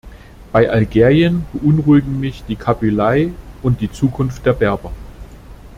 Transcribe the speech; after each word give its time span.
Bei 0.51 0.67
Algerien 0.67 1.45
beunruhigen 1.53 2.19
mich 2.19 2.43
die 2.47 2.55
Kabylei 2.55 3.31
und 3.61 3.81
die 3.81 3.91
Zukunft 3.91 4.43
der 4.47 4.53
Berber. 4.53 4.91